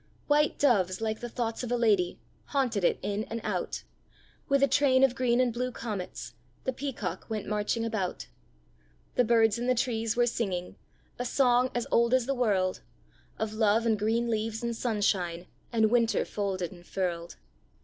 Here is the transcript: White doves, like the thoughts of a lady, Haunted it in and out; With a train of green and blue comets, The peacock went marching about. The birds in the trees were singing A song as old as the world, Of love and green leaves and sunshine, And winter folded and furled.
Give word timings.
White 0.25 0.57
doves, 0.57 0.99
like 0.99 1.19
the 1.19 1.29
thoughts 1.29 1.61
of 1.61 1.71
a 1.71 1.77
lady, 1.77 2.17
Haunted 2.45 2.83
it 2.83 2.97
in 3.03 3.23
and 3.25 3.39
out; 3.43 3.83
With 4.49 4.63
a 4.63 4.67
train 4.67 5.03
of 5.03 5.13
green 5.13 5.39
and 5.39 5.53
blue 5.53 5.71
comets, 5.71 6.33
The 6.63 6.73
peacock 6.73 7.29
went 7.29 7.45
marching 7.47 7.85
about. 7.85 8.25
The 9.13 9.23
birds 9.23 9.59
in 9.59 9.67
the 9.67 9.75
trees 9.75 10.15
were 10.17 10.25
singing 10.25 10.75
A 11.19 11.23
song 11.25 11.69
as 11.75 11.85
old 11.91 12.15
as 12.15 12.25
the 12.25 12.33
world, 12.33 12.81
Of 13.37 13.53
love 13.53 13.85
and 13.85 13.99
green 13.99 14.27
leaves 14.31 14.63
and 14.63 14.75
sunshine, 14.75 15.45
And 15.71 15.91
winter 15.91 16.25
folded 16.25 16.71
and 16.71 16.83
furled. 16.83 17.35